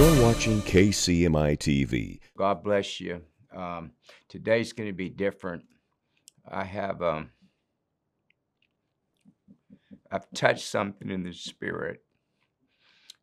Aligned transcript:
You're 0.00 0.22
watching 0.22 0.62
KCMI 0.62 1.58
TV. 1.58 2.20
God 2.34 2.64
bless 2.64 3.00
you. 3.00 3.20
Um, 3.54 3.90
today's 4.30 4.72
going 4.72 4.88
to 4.88 4.94
be 4.94 5.10
different. 5.10 5.64
I 6.50 6.64
have 6.64 7.02
um, 7.02 7.28
I've 10.10 10.24
touched 10.34 10.66
something 10.66 11.10
in 11.10 11.22
the 11.22 11.34
spirit, 11.34 12.02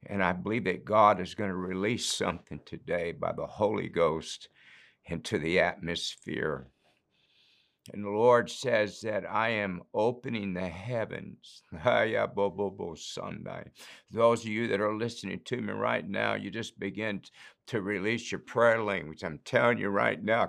and 0.05 0.23
I 0.23 0.33
believe 0.33 0.65
that 0.65 0.85
God 0.85 1.19
is 1.19 1.33
going 1.33 1.49
to 1.49 1.55
release 1.55 2.05
something 2.05 2.59
today 2.63 3.11
by 3.11 3.31
the 3.31 3.47
Holy 3.47 3.89
Ghost 3.89 4.47
into 5.07 5.39
the 5.39 5.59
atmosphere. 5.59 6.67
And 7.93 8.03
the 8.03 8.09
Lord 8.09 8.49
says 8.49 9.01
that 9.01 9.29
I 9.29 9.49
am 9.49 9.81
opening 9.93 10.53
the 10.53 10.67
heavens. 10.67 11.63
Those 14.11 14.41
of 14.41 14.47
you 14.47 14.67
that 14.67 14.81
are 14.81 14.95
listening 14.95 15.41
to 15.45 15.61
me 15.61 15.73
right 15.73 16.07
now, 16.07 16.35
you 16.35 16.51
just 16.51 16.79
begin 16.79 17.21
to 17.67 17.81
release 17.81 18.31
your 18.31 18.39
prayer 18.39 18.81
language. 18.81 19.23
I'm 19.23 19.39
telling 19.43 19.77
you 19.77 19.89
right 19.89 20.23
now, 20.23 20.45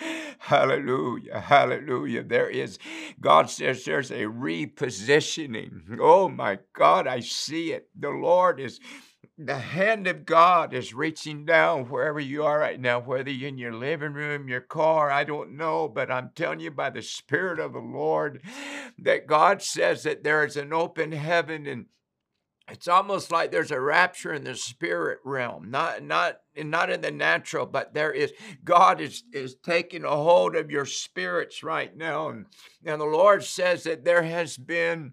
Hallelujah. 0.38 1.40
Hallelujah. 1.40 2.22
There 2.22 2.48
is, 2.48 2.78
God 3.20 3.50
says 3.50 3.84
there's 3.84 4.10
a 4.10 4.24
repositioning. 4.24 5.82
Oh 6.00 6.28
my 6.28 6.58
God, 6.72 7.06
I 7.06 7.20
see 7.20 7.72
it. 7.72 7.88
The 7.98 8.10
Lord 8.10 8.58
is 8.60 8.80
the 9.46 9.58
hand 9.58 10.06
of 10.06 10.26
God 10.26 10.74
is 10.74 10.92
reaching 10.92 11.46
down 11.46 11.88
wherever 11.88 12.20
you 12.20 12.44
are 12.44 12.58
right 12.58 12.78
now, 12.78 13.00
whether 13.00 13.30
you're 13.30 13.48
in 13.48 13.56
your 13.56 13.72
living 13.72 14.12
room, 14.12 14.48
your 14.48 14.60
car, 14.60 15.10
I 15.10 15.24
don't 15.24 15.56
know, 15.56 15.88
but 15.88 16.10
I'm 16.10 16.30
telling 16.34 16.60
you 16.60 16.70
by 16.70 16.90
the 16.90 17.00
Spirit 17.00 17.58
of 17.58 17.72
the 17.72 17.78
Lord 17.78 18.42
that 18.98 19.26
God 19.26 19.62
says 19.62 20.02
that 20.02 20.24
there 20.24 20.44
is 20.44 20.56
an 20.56 20.74
open 20.74 21.12
heaven 21.12 21.66
and 21.66 21.86
it's 22.68 22.86
almost 22.86 23.32
like 23.32 23.50
there's 23.50 23.70
a 23.70 23.80
rapture 23.80 24.32
in 24.32 24.44
the 24.44 24.54
spirit 24.54 25.18
realm 25.24 25.70
not 25.70 26.04
not 26.04 26.38
not 26.56 26.90
in 26.90 27.00
the 27.00 27.10
natural 27.10 27.66
but 27.66 27.94
there 27.94 28.12
is 28.12 28.32
god 28.64 29.00
is 29.00 29.24
is 29.32 29.54
taking 29.62 30.04
a 30.04 30.08
hold 30.08 30.56
of 30.56 30.70
your 30.70 30.86
spirits 30.86 31.62
right 31.62 31.96
now 31.96 32.28
and, 32.28 32.46
and 32.84 33.00
the 33.00 33.04
lord 33.04 33.42
says 33.44 33.84
that 33.84 34.04
there 34.04 34.22
has 34.22 34.56
been 34.56 35.12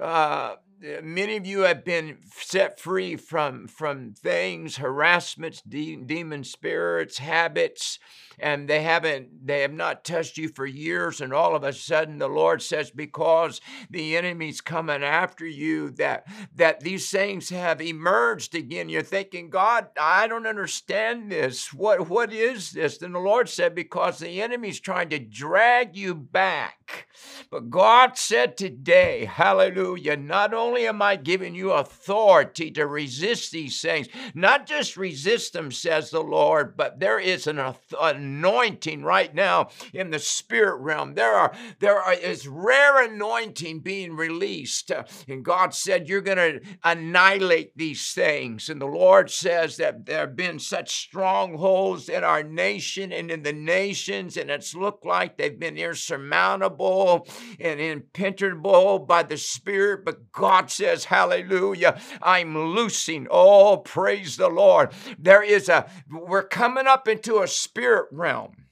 uh, 0.00 0.54
many 1.02 1.36
of 1.36 1.46
you 1.46 1.60
have 1.60 1.84
been 1.84 2.18
set 2.36 2.78
free 2.78 3.16
from 3.16 3.66
from 3.66 4.12
things 4.12 4.76
harassments 4.76 5.60
de- 5.62 5.96
demon 5.96 6.44
spirits 6.44 7.18
habits 7.18 7.98
and 8.38 8.68
they 8.68 8.82
haven't 8.82 9.46
they 9.46 9.62
have 9.62 9.72
not 9.72 10.04
touched 10.04 10.38
you 10.38 10.48
for 10.48 10.66
years 10.66 11.20
and 11.20 11.32
all 11.32 11.56
of 11.56 11.64
a 11.64 11.72
sudden 11.72 12.18
the 12.18 12.28
lord 12.28 12.62
says 12.62 12.90
because 12.90 13.60
the 13.90 14.16
enemy's 14.16 14.60
coming 14.60 15.02
after 15.02 15.46
you 15.46 15.90
that 15.90 16.24
that 16.54 16.80
these 16.80 17.10
things 17.10 17.48
have 17.48 17.80
emerged 17.80 18.54
again. 18.54 18.88
You're 18.88 19.02
thinking 19.02 19.50
god 19.50 19.88
i 20.00 20.28
don't 20.28 20.46
understand 20.46 20.77
this 20.86 21.72
what 21.72 22.08
what 22.08 22.32
is 22.32 22.72
this 22.72 23.02
and 23.02 23.14
the 23.14 23.18
lord 23.18 23.48
said 23.48 23.74
because 23.74 24.18
the 24.18 24.40
enemy's 24.40 24.80
trying 24.80 25.08
to 25.08 25.18
drag 25.18 25.96
you 25.96 26.14
back 26.14 27.08
but 27.50 27.70
god 27.70 28.16
said 28.16 28.56
today 28.56 29.24
hallelujah 29.24 30.16
not 30.16 30.54
only 30.54 30.86
am 30.86 31.02
i 31.02 31.16
giving 31.16 31.54
you 31.54 31.72
authority 31.72 32.70
to 32.70 32.86
resist 32.86 33.50
these 33.50 33.80
things 33.80 34.08
not 34.34 34.66
just 34.66 34.96
resist 34.96 35.52
them 35.52 35.70
says 35.70 36.10
the 36.10 36.22
lord 36.22 36.76
but 36.76 37.00
there 37.00 37.18
is 37.18 37.46
an, 37.46 37.58
an 37.58 37.74
anointing 38.00 39.02
right 39.02 39.34
now 39.34 39.68
in 39.92 40.10
the 40.10 40.18
spirit 40.18 40.80
realm. 40.80 41.14
There 41.14 41.34
are 41.34 41.52
there 41.80 42.00
are, 42.00 42.14
is 42.14 42.46
rare 42.46 43.04
anointing 43.04 43.80
being 43.80 44.16
released, 44.16 44.90
and 45.28 45.44
God 45.44 45.74
said 45.74 46.08
you're 46.08 46.20
going 46.20 46.36
to 46.38 46.60
annihilate 46.84 47.76
these 47.76 48.12
things. 48.12 48.68
And 48.68 48.80
the 48.80 48.86
Lord 48.86 49.30
says 49.30 49.76
that 49.76 50.06
there 50.06 50.20
have 50.20 50.36
been 50.36 50.58
such 50.68 50.94
strongholds 50.94 52.08
in 52.08 52.22
our 52.24 52.42
nation 52.42 53.12
and 53.12 53.30
in 53.30 53.42
the 53.42 53.52
nations, 53.52 54.36
and 54.36 54.50
it's 54.50 54.74
looked 54.74 55.04
like 55.04 55.36
they've 55.36 55.58
been 55.58 55.76
insurmountable 55.78 57.26
and 57.58 57.80
impenetrable 57.80 58.98
by 58.98 59.22
the 59.22 59.36
Spirit. 59.36 60.04
But 60.04 60.30
God 60.32 60.70
says, 60.70 61.06
Hallelujah, 61.06 62.00
I'm 62.22 62.56
loosing. 62.74 63.26
Oh, 63.30 63.78
praise 63.78 64.36
the 64.36 64.48
Lord. 64.48 64.92
There 65.18 65.42
is 65.42 65.68
a 65.68 65.90
we're 66.10 66.42
coming 66.42 66.86
up 66.86 67.08
into 67.08 67.40
a 67.40 67.48
spirit 67.48 68.08
realm. 68.12 68.67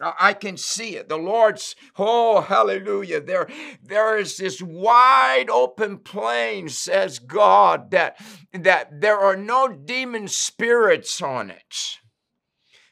I 0.00 0.32
can 0.32 0.56
see 0.56 0.96
it. 0.96 1.08
The 1.08 1.18
Lord's, 1.18 1.76
oh, 1.98 2.40
hallelujah. 2.40 3.20
There, 3.20 3.48
there 3.82 4.16
is 4.16 4.38
this 4.38 4.62
wide 4.62 5.50
open 5.50 5.98
plain, 5.98 6.68
says 6.68 7.18
God, 7.18 7.90
that, 7.90 8.18
that 8.52 9.00
there 9.00 9.18
are 9.18 9.36
no 9.36 9.68
demon 9.68 10.28
spirits 10.28 11.20
on 11.20 11.50
it. 11.50 11.98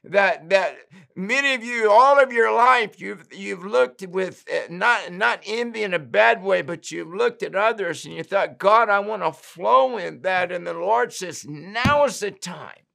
That, 0.05 0.51
that 0.51 0.77
many 1.17 1.55
of 1.55 1.65
you, 1.65 1.91
all 1.91 2.23
of 2.23 2.33
your 2.33 2.53
life, 2.55 3.01
you've, 3.01 3.27
you've 3.33 3.65
looked 3.65 4.07
with 4.07 4.45
eh, 4.49 4.67
not, 4.71 5.13
not 5.13 5.43
envy 5.45 5.83
in 5.83 5.93
a 5.93 5.99
bad 5.99 6.43
way, 6.43 6.63
but 6.63 6.91
you've 6.91 7.13
looked 7.13 7.43
at 7.43 7.55
others 7.55 8.05
and 8.05 8.15
you 8.15 8.23
thought, 8.23 8.59
God, 8.59 8.89
I 8.89 9.01
want 9.01 9.23
to 9.23 9.33
flow 9.33 9.99
in 9.99 10.23
that. 10.23 10.53
And 10.53 10.67
the 10.67 10.75
Lord 10.75 11.13
says, 11.13 11.45
now 11.47 12.05
is 12.05 12.21
the 12.21 12.31
time 12.31 12.88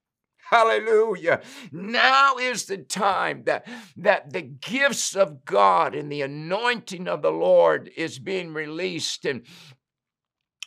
Hallelujah. 0.53 1.41
Now 1.72 2.36
is 2.38 2.66
the 2.66 2.78
time 2.78 3.41
that, 3.46 3.66
that 3.97 4.34
the 4.34 4.44
gifts 4.44 5.16
of 5.16 5.46
God 5.46 5.96
and 5.96 6.12
the 6.12 6.22
anointing 6.22 7.08
of 7.08 7.24
the 7.24 7.31
Lord 7.31 7.90
is 7.97 8.19
being 8.19 8.53
released. 8.53 9.25
And 9.25 9.47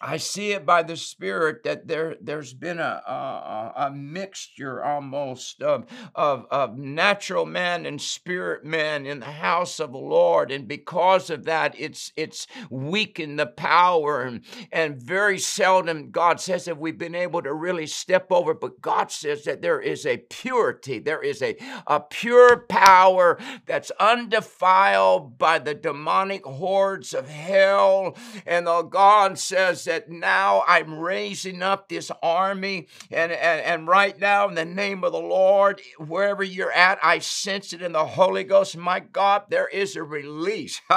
I 0.03 0.19
see 0.19 0.53
it 0.53 0.67
by 0.67 0.83
the 0.83 0.97
Spirit 0.97 1.63
that 1.65 1.89
there 1.89 2.17
there's 2.21 2.53
been 2.53 2.79
a 2.79 3.03
a, 3.07 3.73
a 3.77 3.91
mixture 3.91 4.85
almost 4.85 5.63
of, 5.63 5.87
of 6.15 6.47
of 6.51 6.77
natural 6.77 7.47
man 7.47 7.87
and 7.87 8.01
spirit 8.01 8.63
man 8.63 9.07
in 9.07 9.21
the 9.21 9.27
house 9.27 9.81
of 9.81 9.93
the 9.93 9.99
Lord, 9.99 10.51
and 10.51 10.69
because 10.69 11.31
of 11.31 11.45
that, 11.45 11.75
it's 11.79 12.13
it's 12.15 12.47
weakened 12.69 13.39
the 13.39 13.47
power, 13.47 14.23
and, 14.23 14.43
and 14.71 15.01
very 15.01 15.39
seldom 15.39 16.11
God 16.11 16.41
says 16.41 16.67
that 16.67 16.79
we've 16.79 16.99
been 16.99 17.15
able 17.15 17.41
to 17.41 17.55
really 17.55 17.87
step 17.87 18.27
over. 18.31 18.53
But 18.53 18.83
God 18.83 19.11
says 19.11 19.45
that 19.45 19.63
there 19.63 19.81
is 19.81 20.05
a 20.05 20.19
purity, 20.19 20.99
there 20.99 21.23
is 21.23 21.41
a 21.41 21.57
a 21.87 22.01
pure 22.01 22.67
power 22.69 23.39
that's 23.65 23.91
undefiled 23.93 25.39
by 25.39 25.59
the 25.59 25.75
demonic 25.75 26.45
hordes 26.45 27.15
of 27.15 27.31
hell, 27.31 28.15
and 28.45 28.67
the 28.67 28.83
God 28.83 29.39
says 29.39 29.86
that 29.87 30.11
now 30.11 30.63
I'm 30.69 30.99
raising 30.99 31.63
up 31.63 31.89
this 31.89 32.11
army. 32.23 32.87
And, 33.11 33.33
and, 33.33 33.61
and 33.61 33.89
right 33.89 34.19
now, 34.19 34.49
in 34.49 34.55
the 34.55 34.65
name 34.65 35.03
of 35.03 35.13
the 35.13 35.19
Lord, 35.19 35.81
wherever 35.99 36.45
you're 36.45 36.73
at, 36.73 36.99
I 37.03 37.19
sense 37.19 37.73
it 37.73 37.83
in 37.83 37.93
the 37.93 38.07
Holy 38.07 38.45
Ghost. 38.45 38.77
My 38.77 39.01
God, 39.01 39.45
there 39.49 39.69
is 39.69 39.97
a 39.97 40.03
release. 40.03 40.81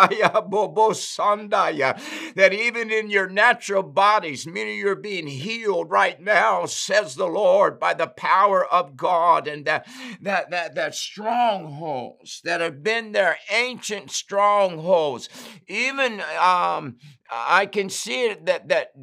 that 2.35 2.53
even 2.53 2.91
in 2.91 3.09
your 3.09 3.29
natural 3.29 3.83
bodies, 3.83 4.45
many 4.45 4.71
of 4.73 4.77
you 4.77 4.89
are 4.89 4.95
being 4.95 5.27
healed 5.27 5.89
right 5.89 6.19
now, 6.21 6.65
says 6.65 7.15
the 7.15 7.27
Lord, 7.27 7.79
by 7.79 7.93
the 7.93 8.07
power 8.07 8.65
of 8.65 8.97
God. 8.97 9.47
And 9.47 9.65
that, 9.65 9.87
that, 10.21 10.51
that, 10.51 10.75
that 10.75 10.95
strongholds 10.95 12.41
that 12.43 12.61
have 12.61 12.83
been 12.83 13.11
there, 13.11 13.37
ancient 13.51 14.11
strongholds, 14.11 15.29
even 15.67 16.21
um, 16.39 16.97
I 17.31 17.65
can 17.65 17.89
see 17.89 18.27
it 18.27 18.45
that 18.45 18.67
that 18.69 18.93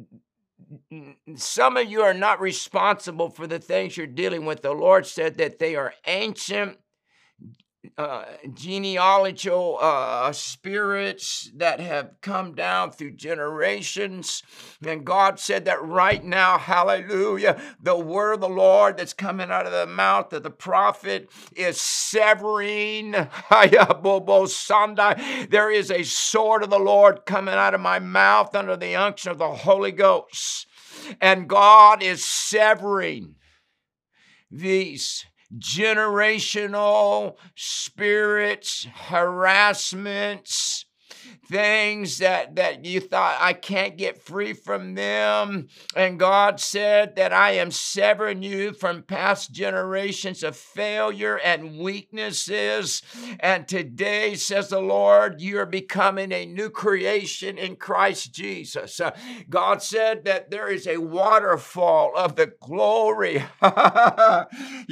some 1.35 1.77
of 1.77 1.89
you 1.89 2.01
are 2.01 2.13
not 2.13 2.41
responsible 2.41 3.29
for 3.29 3.47
the 3.47 3.59
things 3.59 3.95
you're 3.95 4.07
dealing 4.07 4.45
with. 4.45 4.61
The 4.61 4.73
Lord 4.73 5.05
said 5.05 5.37
that 5.37 5.59
they 5.59 5.75
are 5.75 5.93
ancient 6.05 6.77
uh, 7.97 8.25
genealogical 8.53 9.77
uh, 9.81 10.31
spirits 10.31 11.51
that 11.55 11.79
have 11.79 12.11
come 12.21 12.53
down 12.53 12.91
through 12.91 13.11
generations. 13.11 14.43
And 14.85 15.05
God 15.05 15.39
said 15.39 15.65
that 15.65 15.83
right 15.83 16.23
now, 16.23 16.57
hallelujah, 16.57 17.61
the 17.81 17.97
word 17.97 18.33
of 18.33 18.41
the 18.41 18.49
Lord 18.49 18.97
that's 18.97 19.13
coming 19.13 19.51
out 19.51 19.65
of 19.65 19.71
the 19.71 19.87
mouth 19.87 20.33
of 20.33 20.43
the 20.43 20.49
prophet 20.49 21.29
is 21.55 21.79
severing. 21.79 23.13
There 25.49 25.71
is 25.71 25.91
a 25.91 26.03
sword 26.03 26.63
of 26.63 26.69
the 26.69 26.79
Lord 26.79 27.25
coming 27.25 27.53
out 27.53 27.73
of 27.73 27.81
my 27.81 27.99
mouth 27.99 28.55
under 28.55 28.77
the 28.77 28.95
unction 28.95 29.31
of 29.31 29.37
the 29.37 29.51
Holy 29.51 29.91
Ghost. 29.91 30.67
And 31.21 31.47
God 31.47 32.01
is 32.03 32.23
severing 32.23 33.35
these 34.49 35.25
generational 35.55 37.35
spirits, 37.55 38.87
harassments, 38.93 40.86
things 41.45 42.17
that, 42.19 42.55
that 42.55 42.85
you 42.85 42.99
thought 42.99 43.37
I 43.39 43.53
can't 43.53 43.97
get 43.97 44.21
free 44.21 44.53
from 44.53 44.95
them. 44.95 45.67
And 45.95 46.19
God 46.19 46.59
said 46.59 47.15
that 47.15 47.33
I 47.33 47.51
am 47.51 47.71
severing 47.71 48.43
you 48.43 48.73
from 48.73 49.03
past 49.03 49.51
generations 49.51 50.43
of 50.43 50.55
failure 50.55 51.37
and 51.37 51.79
weaknesses. 51.79 53.01
And 53.39 53.67
today, 53.67 54.35
says 54.35 54.69
the 54.69 54.81
Lord, 54.81 55.41
you 55.41 55.59
are 55.59 55.65
becoming 55.65 56.31
a 56.31 56.45
new 56.45 56.69
creation 56.69 57.57
in 57.57 57.75
Christ 57.75 58.33
Jesus. 58.33 58.99
Uh, 58.99 59.11
God 59.49 59.81
said 59.81 60.25
that 60.25 60.51
there 60.51 60.69
is 60.69 60.87
a 60.87 60.97
waterfall 60.97 62.11
of 62.15 62.35
the 62.35 62.53
glory. 62.61 63.43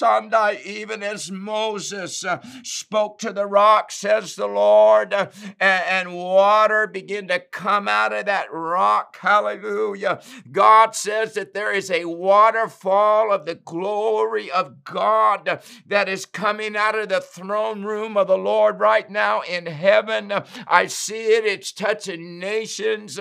Sunday, 0.00 0.60
even 0.64 1.02
as 1.02 1.30
Moses 1.30 2.24
uh, 2.24 2.40
spoke 2.62 3.18
to 3.18 3.32
the 3.32 3.46
rock, 3.46 3.92
says 3.92 4.34
the 4.34 4.46
Lord, 4.46 4.89
uh, 4.98 5.30
and, 5.58 6.08
and 6.08 6.16
water 6.16 6.86
begin 6.86 7.28
to 7.28 7.40
come 7.40 7.88
out 7.88 8.12
of 8.12 8.26
that 8.26 8.52
rock. 8.52 9.16
Hallelujah. 9.18 10.20
God 10.50 10.94
says 10.94 11.34
that 11.34 11.54
there 11.54 11.72
is 11.72 11.90
a 11.90 12.04
waterfall 12.04 13.32
of 13.32 13.46
the 13.46 13.54
glory 13.54 14.50
of 14.50 14.84
God 14.84 15.60
that 15.86 16.08
is 16.08 16.26
coming 16.26 16.76
out 16.76 16.98
of 16.98 17.08
the 17.08 17.20
throne 17.20 17.84
room 17.84 18.16
of 18.16 18.26
the 18.26 18.38
Lord 18.38 18.80
right 18.80 19.08
now 19.10 19.42
in 19.42 19.66
heaven. 19.66 20.32
I 20.66 20.86
see 20.86 21.34
it, 21.34 21.44
it's 21.44 21.72
touching 21.72 22.38
nations. 22.38 23.18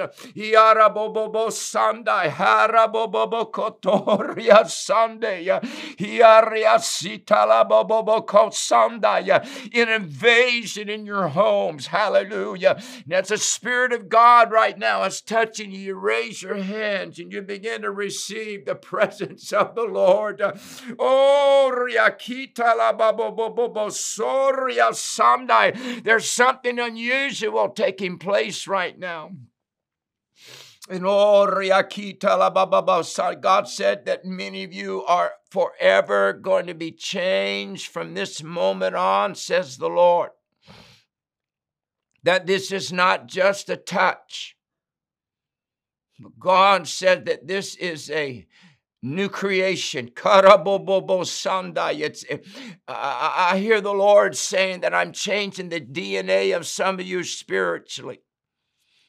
Sunday, 1.49 2.29
an 9.29 9.89
invasion 9.89 10.89
in 10.89 11.05
your 11.05 11.27
homes. 11.59 11.87
Hallelujah. 11.87 12.81
That's 13.05 13.29
the 13.29 13.37
Spirit 13.37 13.93
of 13.93 14.09
God 14.09 14.51
right 14.51 14.77
now. 14.77 15.03
It's 15.03 15.21
touching 15.21 15.71
you. 15.71 15.79
You 15.79 15.95
raise 15.95 16.41
your 16.41 16.61
hands 16.61 17.19
and 17.19 17.31
you 17.33 17.41
begin 17.41 17.81
to 17.81 17.91
receive 17.91 18.65
the 18.65 18.75
presence 18.91 19.51
of 19.51 19.75
the 19.75 19.83
Lord. 19.83 20.41
Oh. 20.41 20.53
There's 26.03 26.29
something 26.29 26.79
unusual 26.79 27.69
taking 27.69 28.17
place 28.17 28.67
right 28.67 28.97
now. 28.97 29.31
And 30.89 31.03
oh, 31.05 31.45
God 33.41 33.67
said 33.67 34.05
that 34.05 34.25
many 34.25 34.63
of 34.63 34.73
you 34.73 35.03
are 35.05 35.33
forever 35.51 36.33
going 36.33 36.65
to 36.65 36.73
be 36.73 36.91
changed 36.91 37.87
from 37.91 38.15
this 38.15 38.41
moment 38.41 38.95
on, 38.95 39.35
says 39.35 39.77
the 39.77 39.89
Lord. 39.89 40.31
That 42.23 42.47
this 42.47 42.71
is 42.71 42.91
not 42.91 43.27
just 43.27 43.69
a 43.69 43.77
touch. 43.77 44.55
But 46.19 46.37
God 46.37 46.87
said 46.87 47.25
that 47.25 47.47
this 47.47 47.75
is 47.75 48.09
a 48.09 48.45
new 49.01 49.29
creation. 49.29 50.11
It's, 50.15 52.25
eh, 52.29 52.37
I 52.87 53.57
hear 53.57 53.79
the 53.79 53.93
Lord 53.93 54.35
saying 54.35 54.81
that 54.81 54.93
I'm 54.93 55.13
changing 55.13 55.69
the 55.69 55.79
DNA 55.79 56.55
of 56.55 56.67
some 56.67 56.99
of 56.99 57.05
you 57.05 57.23
spiritually 57.23 58.19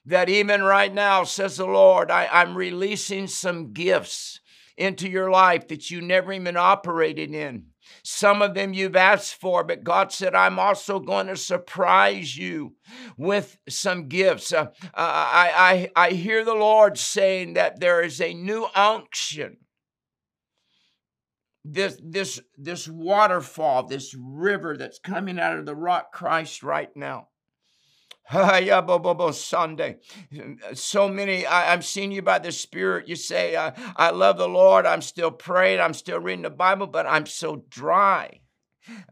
that 0.06 0.28
even 0.28 0.62
right 0.62 0.92
now, 0.92 1.24
says 1.24 1.56
the 1.56 1.66
Lord, 1.66 2.10
I, 2.10 2.28
I'm 2.30 2.56
releasing 2.56 3.26
some 3.26 3.72
gifts 3.72 4.40
into 4.76 5.08
your 5.08 5.30
life 5.30 5.68
that 5.68 5.90
you 5.90 6.00
never 6.00 6.32
even 6.32 6.56
operated 6.56 7.34
in. 7.34 7.66
Some 8.02 8.42
of 8.42 8.54
them 8.54 8.74
you've 8.74 8.96
asked 8.96 9.34
for, 9.34 9.64
but 9.64 9.84
God 9.84 10.12
said, 10.12 10.34
I'm 10.34 10.58
also 10.58 11.00
going 11.00 11.26
to 11.28 11.36
surprise 11.36 12.36
you 12.36 12.74
with 13.16 13.58
some 13.68 14.08
gifts. 14.08 14.52
Uh, 14.52 14.66
I, 14.94 15.90
I, 15.96 16.08
I 16.08 16.10
hear 16.10 16.44
the 16.44 16.54
Lord 16.54 16.98
saying 16.98 17.54
that 17.54 17.80
there 17.80 18.02
is 18.02 18.20
a 18.20 18.34
new 18.34 18.66
unction. 18.74 19.58
This, 21.64 21.98
this, 22.02 22.40
this 22.56 22.88
waterfall, 22.88 23.86
this 23.86 24.14
river 24.18 24.76
that's 24.76 24.98
coming 24.98 25.38
out 25.38 25.58
of 25.58 25.66
the 25.66 25.76
rock 25.76 26.12
Christ 26.12 26.62
right 26.62 26.88
now. 26.94 27.29
Sunday. 29.32 29.96
So 30.74 31.08
many, 31.08 31.46
I, 31.46 31.72
am 31.72 31.82
seeing 31.82 32.12
you 32.12 32.22
by 32.22 32.38
the 32.38 32.52
Spirit. 32.52 33.08
You 33.08 33.16
say, 33.16 33.56
I, 33.56 33.72
I 33.96 34.10
love 34.10 34.38
the 34.38 34.48
Lord. 34.48 34.86
I'm 34.86 35.02
still 35.02 35.30
praying. 35.30 35.80
I'm 35.80 35.94
still 35.94 36.20
reading 36.20 36.42
the 36.42 36.50
Bible, 36.50 36.86
but 36.86 37.06
I'm 37.06 37.26
so 37.26 37.64
dry. 37.68 38.40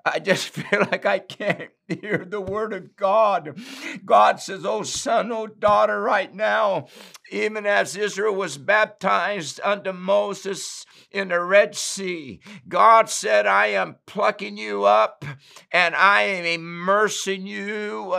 I 0.04 0.18
just 0.18 0.48
feel 0.50 0.80
like 0.80 1.06
I 1.06 1.18
can't 1.18 1.70
hear 1.86 2.24
the 2.24 2.40
word 2.40 2.72
of 2.72 2.96
God. 2.96 3.58
God 4.04 4.40
says, 4.40 4.64
Oh, 4.64 4.82
son, 4.82 5.30
oh, 5.32 5.46
daughter, 5.46 6.00
right 6.00 6.32
now, 6.34 6.86
even 7.30 7.66
as 7.66 7.96
Israel 7.96 8.34
was 8.34 8.58
baptized 8.58 9.60
unto 9.62 9.92
Moses 9.92 10.84
in 11.10 11.28
the 11.28 11.40
Red 11.40 11.74
Sea, 11.74 12.40
God 12.66 13.08
said, 13.08 13.46
I 13.46 13.68
am 13.68 13.96
plucking 14.06 14.56
you 14.56 14.84
up 14.84 15.24
and 15.72 15.94
I 15.94 16.22
am 16.22 16.44
immersing 16.44 17.46
you 17.46 18.14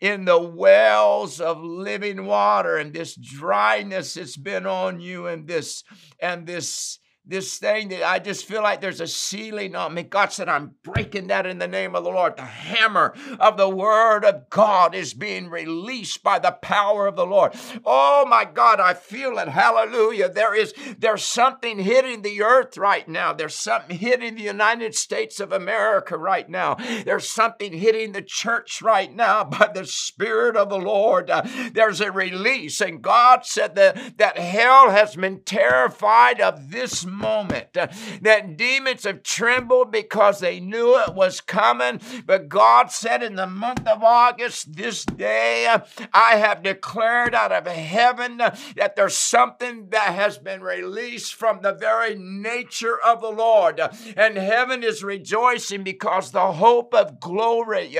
in 0.00 0.24
the 0.24 0.40
wells 0.40 1.40
of 1.40 1.62
living 1.62 2.26
water 2.26 2.76
and 2.76 2.92
this 2.92 3.14
dryness 3.14 4.14
that's 4.14 4.36
been 4.36 4.66
on 4.66 5.00
you 5.00 5.26
and 5.26 5.46
this 5.46 5.84
and 6.20 6.46
this 6.46 6.98
this 7.24 7.58
thing 7.58 7.88
that 7.88 8.02
I 8.02 8.18
just 8.18 8.46
feel 8.46 8.62
like 8.62 8.80
there's 8.80 9.00
a 9.00 9.06
ceiling 9.06 9.76
on 9.76 9.94
me. 9.94 10.02
God 10.02 10.32
said, 10.32 10.48
I'm 10.48 10.74
breaking 10.82 11.28
that 11.28 11.46
in 11.46 11.58
the 11.58 11.68
name 11.68 11.94
of 11.94 12.02
the 12.02 12.10
Lord. 12.10 12.36
The 12.36 12.42
hammer 12.42 13.14
of 13.38 13.56
the 13.56 13.68
word 13.68 14.24
of 14.24 14.48
God 14.50 14.94
is 14.94 15.14
being 15.14 15.48
released 15.48 16.22
by 16.22 16.38
the 16.38 16.52
power 16.52 17.06
of 17.06 17.16
the 17.16 17.26
Lord. 17.26 17.52
Oh 17.84 18.24
my 18.26 18.44
God, 18.44 18.80
I 18.80 18.94
feel 18.94 19.38
it. 19.38 19.48
Hallelujah. 19.48 20.28
There 20.28 20.54
is 20.54 20.74
there's 20.98 21.24
something 21.24 21.78
hitting 21.78 22.22
the 22.22 22.42
earth 22.42 22.76
right 22.78 23.08
now. 23.08 23.32
There's 23.32 23.54
something 23.54 23.98
hitting 23.98 24.34
the 24.34 24.42
United 24.42 24.94
States 24.94 25.40
of 25.40 25.52
America 25.52 26.16
right 26.16 26.48
now. 26.48 26.76
There's 27.04 27.30
something 27.30 27.72
hitting 27.72 28.12
the 28.12 28.22
church 28.22 28.82
right 28.82 29.14
now 29.14 29.44
by 29.44 29.70
the 29.72 29.86
Spirit 29.86 30.56
of 30.56 30.68
the 30.70 30.78
Lord. 30.78 31.30
Uh, 31.30 31.42
there's 31.72 32.00
a 32.00 32.10
release. 32.10 32.80
And 32.80 33.02
God 33.02 33.44
said 33.44 33.74
that, 33.76 34.18
that 34.18 34.38
hell 34.38 34.90
has 34.90 35.16
been 35.16 35.42
terrified 35.44 36.40
of 36.40 36.70
this 36.70 37.04
moment. 37.10 37.76
Uh, 37.76 37.88
that 38.22 38.56
demons 38.56 39.04
have 39.04 39.22
trembled 39.22 39.90
because 39.90 40.40
they 40.40 40.60
knew 40.60 40.98
it 40.98 41.14
was 41.14 41.40
coming. 41.40 42.00
But 42.26 42.48
God 42.48 42.90
said 42.90 43.22
in 43.22 43.36
the 43.36 43.46
month 43.46 43.86
of 43.86 44.02
August, 44.02 44.76
this 44.76 45.04
day, 45.04 45.66
uh, 45.66 45.80
I 46.12 46.36
have 46.36 46.62
declared 46.62 47.34
out 47.34 47.52
of 47.52 47.66
heaven 47.66 48.40
uh, 48.40 48.56
that 48.76 48.96
there's 48.96 49.16
something 49.16 49.88
that 49.90 50.14
has 50.14 50.38
been 50.38 50.62
released 50.62 51.34
from 51.34 51.60
the 51.62 51.72
very 51.72 52.16
nature 52.16 52.98
of 53.04 53.20
the 53.20 53.30
Lord. 53.30 53.80
And 54.16 54.36
heaven 54.36 54.82
is 54.82 55.02
rejoicing 55.02 55.84
because 55.84 56.30
the 56.30 56.52
hope 56.52 56.94
of 56.94 57.20
glory 57.20 57.96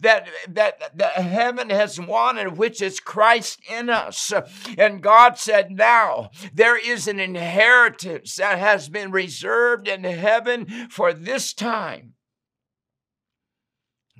that, 0.00 0.28
that, 0.48 0.96
that 0.96 1.12
heaven 1.12 1.70
has 1.70 2.00
wanted, 2.00 2.56
which 2.56 2.80
is 2.80 3.00
Christ 3.00 3.60
in 3.70 3.90
us. 3.90 4.32
And 4.78 5.02
God 5.02 5.38
said, 5.38 5.70
Now 5.70 6.30
there 6.52 6.76
is 6.76 7.08
an 7.08 7.20
inheritance 7.20 8.38
that 8.54 8.60
has 8.60 8.88
been 8.88 9.10
reserved 9.10 9.88
in 9.88 10.04
heaven 10.04 10.88
for 10.88 11.12
this 11.12 11.52
time. 11.52 12.14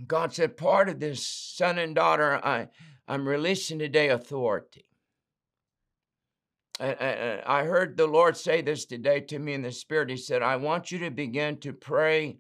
God 0.06 0.32
said, 0.32 0.56
Part 0.56 0.88
of 0.88 0.98
this 0.98 1.24
son 1.26 1.78
and 1.78 1.94
daughter, 1.94 2.40
I, 2.44 2.68
I'm 3.06 3.28
releasing 3.28 3.78
today 3.78 4.08
authority. 4.08 4.86
I, 6.80 7.40
I 7.46 7.62
heard 7.62 7.96
the 7.96 8.08
Lord 8.08 8.36
say 8.36 8.60
this 8.60 8.84
today 8.86 9.20
to 9.20 9.38
me 9.38 9.54
in 9.54 9.62
the 9.62 9.70
Spirit. 9.70 10.10
He 10.10 10.16
said, 10.16 10.42
I 10.42 10.56
want 10.56 10.90
you 10.90 10.98
to 11.00 11.10
begin 11.10 11.58
to 11.58 11.72
pray 11.72 12.38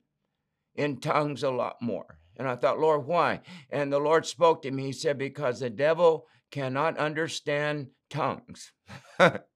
in 0.74 0.98
tongues 0.98 1.44
a 1.44 1.50
lot 1.50 1.76
more. 1.80 2.18
And 2.36 2.48
I 2.48 2.56
thought, 2.56 2.80
Lord, 2.80 3.06
why? 3.06 3.42
And 3.70 3.92
the 3.92 4.00
Lord 4.00 4.26
spoke 4.26 4.62
to 4.62 4.72
me. 4.72 4.86
He 4.86 4.92
said, 4.92 5.16
Because 5.16 5.60
the 5.60 5.70
devil 5.70 6.26
cannot 6.50 6.98
understand 6.98 7.90
tongues. 8.10 8.72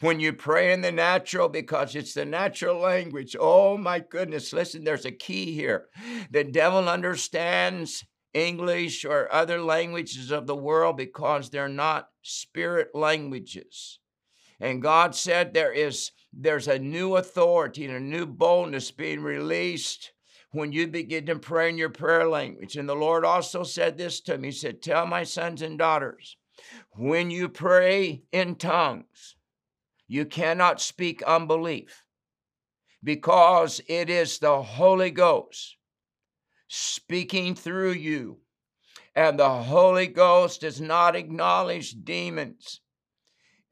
when 0.00 0.20
you 0.20 0.32
pray 0.32 0.72
in 0.72 0.80
the 0.82 0.92
natural 0.92 1.48
because 1.48 1.94
it's 1.94 2.14
the 2.14 2.24
natural 2.24 2.78
language. 2.78 3.34
Oh 3.38 3.76
my 3.76 4.00
goodness, 4.00 4.52
listen, 4.52 4.84
there's 4.84 5.04
a 5.04 5.10
key 5.10 5.52
here. 5.52 5.86
The 6.30 6.44
devil 6.44 6.88
understands 6.88 8.04
English 8.34 9.04
or 9.04 9.32
other 9.32 9.60
languages 9.60 10.30
of 10.30 10.46
the 10.46 10.56
world 10.56 10.96
because 10.96 11.48
they're 11.48 11.68
not 11.68 12.10
spirit 12.22 12.94
languages. 12.94 13.98
And 14.60 14.82
God 14.82 15.14
said 15.14 15.52
there 15.52 15.72
is 15.72 16.12
there's 16.32 16.68
a 16.68 16.78
new 16.78 17.16
authority 17.16 17.86
and 17.86 17.96
a 17.96 18.00
new 18.00 18.26
boldness 18.26 18.90
being 18.90 19.22
released 19.22 20.12
when 20.52 20.72
you 20.72 20.86
begin 20.86 21.26
to 21.26 21.38
pray 21.38 21.70
in 21.70 21.78
your 21.78 21.90
prayer 21.90 22.28
language. 22.28 22.76
And 22.76 22.88
the 22.88 22.94
Lord 22.94 23.24
also 23.24 23.62
said 23.62 23.96
this 23.96 24.20
to 24.22 24.36
me. 24.36 24.48
He 24.48 24.52
said, 24.52 24.82
Tell 24.82 25.06
my 25.06 25.24
sons 25.24 25.62
and 25.62 25.78
daughters, 25.78 26.36
when 26.92 27.30
you 27.30 27.48
pray 27.48 28.22
in 28.32 28.56
tongues, 28.56 29.35
you 30.08 30.24
cannot 30.26 30.80
speak 30.80 31.22
unbelief 31.22 32.04
because 33.02 33.80
it 33.88 34.10
is 34.10 34.38
the 34.38 34.62
Holy 34.62 35.10
Ghost 35.10 35.76
speaking 36.68 37.54
through 37.54 37.92
you 37.92 38.40
And 39.14 39.38
the 39.38 39.50
Holy 39.64 40.06
Ghost 40.06 40.62
does 40.62 40.80
not 40.80 41.16
acknowledge 41.16 41.92
demons. 42.04 42.80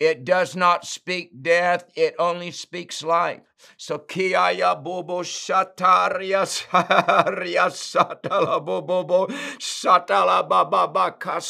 It 0.00 0.24
does 0.24 0.56
not 0.56 0.86
speak 0.86 1.42
death, 1.42 1.84
it 1.96 2.14
only 2.18 2.50
speaks 2.52 3.02
life. 3.02 3.42
So 3.76 3.98
kiaya 3.98 4.82
bobo 4.82 5.22
shataria 5.22 6.46
saria 6.46 7.70
satala 7.70 8.64
bobo 8.64 9.26
satala 9.58 10.48
baba 10.48 10.88
baka 10.88 11.40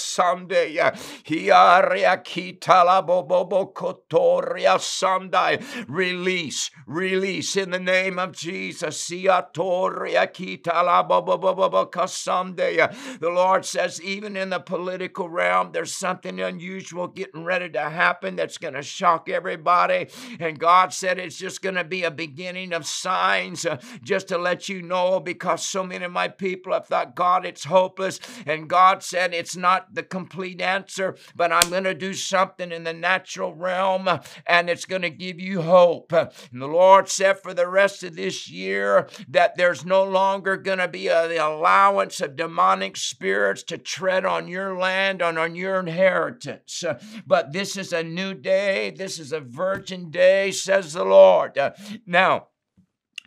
ya 0.71 0.90
hiaria 1.25 2.23
kitala 2.23 3.04
bobo 3.06 3.73
kotoria 3.75 4.78
sandai. 4.78 5.62
Release 5.88 6.71
release 6.87 7.56
in 7.56 7.71
the 7.71 7.78
name 7.78 8.18
of 8.18 8.33
Jesus. 8.33 9.09
Siatoria 9.09 10.26
kitala 10.33 11.06
bobo 11.06 11.38
bobo 11.38 11.87
kasandeya 11.87 12.94
the 13.21 13.30
Lord 13.30 13.64
says 13.64 14.00
even 14.02 14.37
in 14.37 14.50
the 14.50 14.61
political 14.61 15.28
realm 15.28 15.71
there's 15.73 15.97
something 15.97 16.40
unusual 16.40 17.09
getting 17.09 17.44
ready 17.44 17.68
to 17.71 17.80
happen 17.80 18.37
that's 18.37 18.59
going 18.59 18.75
to 18.75 18.83
shock 18.83 19.28
everybody. 19.28 20.09
And 20.38 20.59
God 20.59 20.92
said 20.92 21.18
it's 21.18 21.37
just 21.37 21.62
going 21.62 21.75
to 21.76 21.85
be 21.85 22.04
a 22.05 22.11
beginning 22.11 22.73
of 22.73 22.87
signs 22.87 23.67
uh, 23.67 23.79
just 24.03 24.29
to 24.29 24.39
let 24.39 24.69
you 24.69 24.83
know 24.83 25.21
because 25.21 25.67
so 25.67 25.83
many 25.85 26.05
of 26.05 26.13
my 26.13 26.29
people 26.29 26.73
have 26.73 26.87
thought, 26.87 27.17
God, 27.17 27.45
it's 27.45 27.65
hopeless. 27.65 28.21
And 28.47 28.69
God 28.69 29.03
said, 29.03 29.35
it's 29.35 29.57
not 29.57 29.95
the 29.95 30.03
complete 30.03 30.61
answer, 30.61 31.17
but 31.35 31.53
I'm 31.53 31.71
going 31.71 31.85
to 31.85 31.95
do 31.95 32.15
something 32.15 32.71
in 32.71 32.85
the 32.85 32.93
natural 32.93 33.55
realm 33.55 34.09
and 34.47 34.71
it's 34.71 34.85
going 34.85 35.03
to 35.03 35.11
give 35.11 35.41
you 35.41 35.63
hope. 35.63 36.13
And 36.13 36.31
the 36.53 36.67
Lord 36.67 37.09
said 37.09 37.41
for 37.41 37.55
the 37.55 37.69
rest 37.69 38.03
of 38.03 38.17
this 38.17 38.49
year 38.51 39.09
that 39.29 39.57
there's 39.57 39.85
no 39.85 40.05
longer 40.05 40.57
going 40.57 40.79
to 40.79 40.89
be 40.89 41.09
a, 41.09 41.29
the 41.29 41.45
allowance 41.45 42.21
of 42.21 42.37
demonic 42.37 42.97
spirits 42.97 43.63
to 43.65 43.79
tread 43.79 44.25
on 44.25 44.49
your 44.49 44.77
land 44.77 45.23
and 45.23 45.39
on 45.39 45.55
your 45.55 45.81
inheritance. 45.81 46.85
But 47.27 47.53
this 47.53 47.77
is 47.77 47.93
a 47.93 48.03
new 48.03 48.35
day. 48.35 48.91
This 48.91 49.19
is 49.19 49.33
a 49.33 49.41
virgin 49.41 50.11
day, 50.11 50.51
says 50.51 50.93
the 50.93 51.05
Lord. 51.05 51.59
Now, 52.07 52.49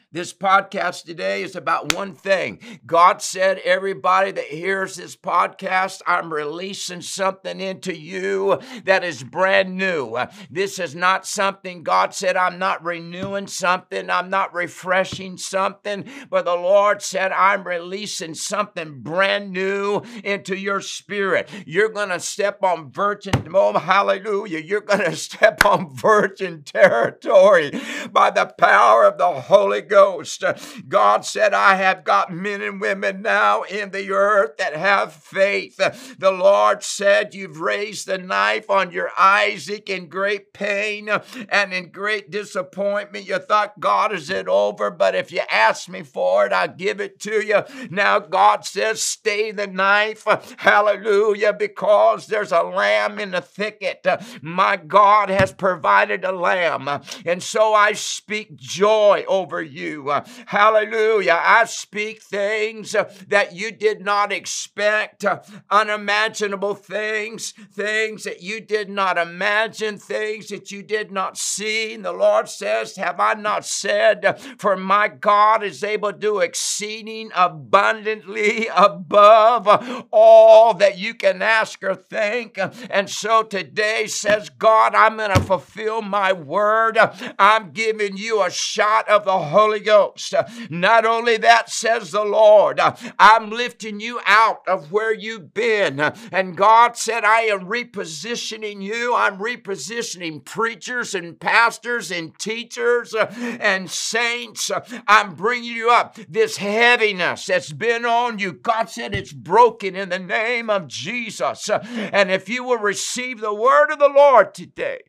this 0.09 0.33
podcast 0.33 1.03
today 1.03 1.43
is 1.43 1.57
about 1.57 1.93
one 1.93 2.13
thing. 2.13 2.59
God 2.85 3.21
said, 3.21 3.57
everybody 3.65 4.31
that 4.31 4.45
hears 4.45 4.95
this 4.95 5.17
podcast, 5.17 6.01
I'm 6.07 6.33
releasing 6.33 7.01
something 7.01 7.59
into 7.59 7.93
you 7.93 8.57
that 8.85 9.03
is 9.03 9.21
brand 9.21 9.75
new. 9.75 10.17
This 10.49 10.79
is 10.79 10.95
not 10.95 11.27
something 11.27 11.83
God 11.83 12.13
said, 12.13 12.37
I'm 12.37 12.57
not 12.57 12.85
renewing 12.85 13.47
something, 13.47 14.09
I'm 14.09 14.29
not 14.29 14.53
refreshing 14.53 15.35
something, 15.37 16.05
but 16.29 16.45
the 16.45 16.55
Lord 16.55 17.01
said, 17.01 17.33
I'm 17.33 17.67
releasing 17.67 18.33
something 18.33 19.01
brand 19.01 19.51
new 19.51 20.03
into 20.23 20.55
your 20.55 20.79
spirit. 20.79 21.49
You're 21.65 21.89
going 21.89 22.09
to 22.09 22.21
step 22.21 22.63
on 22.63 22.93
virgin, 22.93 23.33
oh, 23.53 23.77
hallelujah, 23.77 24.59
you're 24.59 24.79
going 24.79 25.03
to 25.11 25.17
step 25.17 25.65
on 25.65 25.93
virgin 25.93 26.63
territory 26.63 27.71
by 28.09 28.29
the 28.29 28.45
power 28.57 29.03
of 29.03 29.17
the 29.17 29.41
Holy 29.41 29.81
Ghost. 29.81 29.96
Ghost. 29.97 30.43
God 30.87 31.25
said, 31.25 31.55
I 31.55 31.73
have 31.73 32.03
got 32.03 32.31
men 32.31 32.61
and 32.61 32.79
women 32.79 33.23
now 33.23 33.63
in 33.63 33.89
the 33.89 34.11
earth 34.11 34.57
that 34.57 34.75
have 34.75 35.11
faith. 35.11 35.77
The 36.19 36.31
Lord 36.31 36.83
said, 36.83 37.33
You've 37.33 37.59
raised 37.59 38.05
the 38.05 38.19
knife 38.19 38.69
on 38.69 38.91
your 38.91 39.09
Isaac 39.17 39.89
in 39.89 40.07
great 40.07 40.53
pain 40.53 41.09
and 41.49 41.73
in 41.73 41.89
great 41.89 42.29
disappointment. 42.29 43.27
You 43.27 43.39
thought, 43.39 43.79
God, 43.79 44.13
is 44.13 44.29
it 44.29 44.47
over? 44.47 44.91
But 44.91 45.15
if 45.15 45.31
you 45.31 45.41
ask 45.49 45.89
me 45.89 46.03
for 46.03 46.45
it, 46.45 46.53
I'll 46.53 46.67
give 46.67 47.01
it 47.01 47.19
to 47.21 47.43
you. 47.43 47.63
Now, 47.89 48.19
God 48.19 48.65
says, 48.65 49.01
Stay 49.01 49.51
the 49.51 49.65
knife. 49.65 50.27
Hallelujah, 50.57 51.53
because 51.53 52.27
there's 52.27 52.51
a 52.51 52.61
lamb 52.61 53.17
in 53.17 53.31
the 53.31 53.41
thicket. 53.41 54.05
My 54.43 54.77
God 54.77 55.29
has 55.29 55.51
provided 55.51 56.23
a 56.23 56.31
lamb. 56.31 56.87
And 57.25 57.41
so 57.41 57.73
I 57.73 57.93
speak 57.93 58.55
joy 58.55 59.25
over 59.27 59.59
you 59.59 59.86
you. 59.87 60.09
Uh, 60.09 60.25
hallelujah. 60.47 61.39
I 61.41 61.65
speak 61.65 62.21
things 62.21 62.95
uh, 62.95 63.11
that 63.27 63.55
you 63.55 63.71
did 63.71 64.01
not 64.01 64.31
expect, 64.31 65.25
uh, 65.25 65.41
unimaginable 65.69 66.75
things, 66.75 67.51
things 67.51 68.23
that 68.23 68.41
you 68.41 68.61
did 68.61 68.89
not 68.89 69.17
imagine, 69.17 69.97
things 69.97 70.47
that 70.47 70.71
you 70.71 70.83
did 70.83 71.11
not 71.11 71.37
see. 71.37 71.93
And 71.93 72.05
the 72.05 72.11
Lord 72.11 72.49
says, 72.49 72.95
Have 72.97 73.19
I 73.19 73.33
not 73.33 73.65
said, 73.65 74.39
for 74.57 74.75
my 74.75 75.07
God 75.07 75.63
is 75.63 75.83
able 75.83 76.11
to 76.11 76.17
do 76.17 76.39
exceeding 76.39 77.31
abundantly 77.35 78.67
above 78.75 80.05
all 80.11 80.73
that 80.75 80.97
you 80.97 81.13
can 81.13 81.41
ask 81.41 81.83
or 81.83 81.95
think. 81.95 82.59
And 82.89 83.09
so 83.09 83.43
today 83.43 84.07
says, 84.07 84.49
God, 84.49 84.95
I'm 84.95 85.17
going 85.17 85.33
to 85.33 85.41
fulfill 85.41 86.01
my 86.01 86.33
word. 86.33 86.97
I'm 87.39 87.71
giving 87.71 88.17
you 88.17 88.43
a 88.43 88.51
shot 88.51 89.07
of 89.09 89.25
the 89.25 89.37
Holy 89.37 89.76
Holy 89.77 89.85
Ghost. 89.85 90.33
Uh, 90.33 90.45
not 90.69 91.05
only 91.05 91.37
that, 91.37 91.69
says 91.69 92.11
the 92.11 92.23
Lord, 92.23 92.79
uh, 92.79 92.95
I'm 93.19 93.49
lifting 93.49 93.99
you 93.99 94.19
out 94.25 94.67
of 94.67 94.91
where 94.91 95.13
you've 95.13 95.53
been. 95.53 95.99
Uh, 95.99 96.15
and 96.31 96.57
God 96.57 96.97
said, 96.97 97.23
I 97.23 97.41
am 97.41 97.67
repositioning 97.67 98.81
you. 98.81 99.15
I'm 99.15 99.37
repositioning 99.37 100.45
preachers 100.45 101.13
and 101.13 101.39
pastors 101.39 102.11
and 102.11 102.37
teachers 102.39 103.13
and 103.13 103.89
saints. 103.89 104.71
I'm 105.07 105.35
bringing 105.35 105.75
you 105.75 105.91
up. 105.91 106.17
This 106.27 106.57
heaviness 106.57 107.45
that's 107.45 107.71
been 107.71 108.05
on 108.05 108.39
you, 108.39 108.53
God 108.53 108.89
said 108.89 109.13
it's 109.13 109.33
broken 109.33 109.95
in 109.95 110.09
the 110.09 110.19
name 110.19 110.69
of 110.69 110.87
Jesus. 110.87 111.69
And 111.69 112.31
if 112.31 112.49
you 112.49 112.63
will 112.63 112.79
receive 112.79 113.39
the 113.39 113.53
word 113.53 113.91
of 113.91 113.99
the 113.99 114.09
Lord 114.09 114.53
today, 114.53 115.01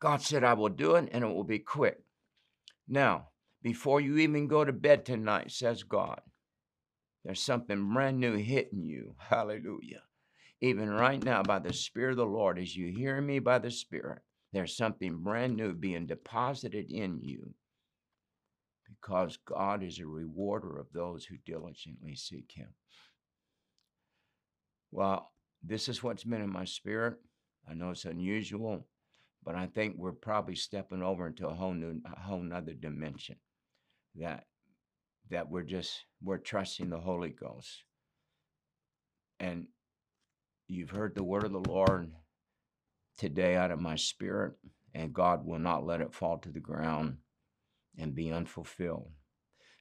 God 0.00 0.22
said, 0.22 0.44
I 0.44 0.54
will 0.54 0.68
do 0.68 0.96
it 0.96 1.08
and 1.12 1.24
it 1.24 1.28
will 1.28 1.44
be 1.44 1.58
quick. 1.58 1.98
Now, 2.92 3.28
before 3.62 4.02
you 4.02 4.18
even 4.18 4.48
go 4.48 4.66
to 4.66 4.72
bed 4.72 5.06
tonight, 5.06 5.50
says 5.50 5.82
God, 5.82 6.20
there's 7.24 7.42
something 7.42 7.94
brand 7.94 8.20
new 8.20 8.36
hitting 8.36 8.84
you. 8.84 9.14
Hallelujah. 9.30 10.02
Even 10.60 10.90
right 10.90 11.24
now, 11.24 11.42
by 11.42 11.58
the 11.58 11.72
Spirit 11.72 12.10
of 12.12 12.16
the 12.18 12.26
Lord, 12.26 12.58
as 12.58 12.76
you 12.76 12.92
hear 12.92 13.18
me 13.22 13.38
by 13.38 13.58
the 13.58 13.70
Spirit, 13.70 14.20
there's 14.52 14.76
something 14.76 15.22
brand 15.22 15.56
new 15.56 15.72
being 15.72 16.06
deposited 16.06 16.90
in 16.90 17.18
you 17.22 17.54
because 18.84 19.38
God 19.46 19.82
is 19.82 19.98
a 19.98 20.06
rewarder 20.06 20.78
of 20.78 20.92
those 20.92 21.24
who 21.24 21.36
diligently 21.46 22.14
seek 22.14 22.52
Him. 22.54 22.74
Well, 24.90 25.32
this 25.62 25.88
is 25.88 26.02
what's 26.02 26.24
been 26.24 26.42
in 26.42 26.52
my 26.52 26.66
spirit. 26.66 27.14
I 27.66 27.72
know 27.72 27.90
it's 27.90 28.04
unusual. 28.04 28.86
But 29.44 29.56
I 29.56 29.66
think 29.66 29.96
we're 29.96 30.12
probably 30.12 30.54
stepping 30.54 31.02
over 31.02 31.26
into 31.26 31.48
a 31.48 31.54
whole 31.54 31.74
new, 31.74 32.00
a 32.06 32.20
whole 32.20 32.42
nother 32.42 32.74
dimension. 32.74 33.36
That 34.16 34.44
that 35.30 35.48
we're 35.48 35.62
just 35.62 36.04
we're 36.22 36.38
trusting 36.38 36.90
the 36.90 37.00
Holy 37.00 37.30
Ghost. 37.30 37.84
And 39.40 39.66
you've 40.68 40.90
heard 40.90 41.14
the 41.14 41.24
word 41.24 41.44
of 41.44 41.52
the 41.52 41.68
Lord 41.68 42.12
today 43.18 43.56
out 43.56 43.70
of 43.70 43.80
my 43.80 43.96
spirit, 43.96 44.54
and 44.94 45.12
God 45.12 45.44
will 45.44 45.58
not 45.58 45.84
let 45.84 46.00
it 46.00 46.14
fall 46.14 46.38
to 46.38 46.50
the 46.50 46.60
ground 46.60 47.16
and 47.98 48.14
be 48.14 48.30
unfulfilled. 48.30 49.10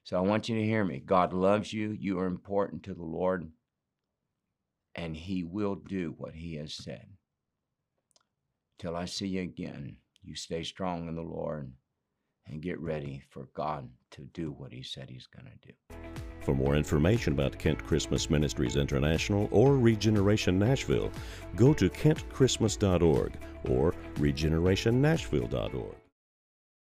So 0.03 0.17
I 0.17 0.21
want 0.21 0.49
you 0.49 0.55
to 0.55 0.65
hear 0.65 0.83
me. 0.83 1.01
God 1.05 1.33
loves 1.33 1.71
you. 1.71 1.91
You 1.91 2.19
are 2.19 2.25
important 2.25 2.83
to 2.83 2.93
the 2.93 3.03
Lord, 3.03 3.51
and 4.95 5.15
He 5.15 5.43
will 5.43 5.75
do 5.75 6.15
what 6.17 6.33
He 6.33 6.55
has 6.55 6.73
said. 6.73 7.05
Till 8.81 8.95
I 8.95 9.05
see 9.05 9.27
you 9.27 9.43
again, 9.43 9.95
you 10.23 10.33
stay 10.33 10.63
strong 10.63 11.07
in 11.07 11.13
the 11.13 11.21
Lord 11.21 11.71
and 12.47 12.63
get 12.63 12.79
ready 12.79 13.21
for 13.29 13.47
God 13.53 13.87
to 14.09 14.21
do 14.33 14.53
what 14.53 14.73
He 14.73 14.81
said 14.81 15.07
He's 15.07 15.27
going 15.27 15.45
to 15.45 15.67
do. 15.67 15.73
For 16.39 16.55
more 16.55 16.75
information 16.75 17.33
about 17.33 17.59
Kent 17.59 17.85
Christmas 17.85 18.31
Ministries 18.31 18.77
International 18.77 19.47
or 19.51 19.77
Regeneration 19.77 20.57
Nashville, 20.57 21.11
go 21.55 21.75
to 21.75 21.91
kentchristmas.org 21.91 23.33
or 23.65 23.93
regenerationnashville.org. 24.15 26.00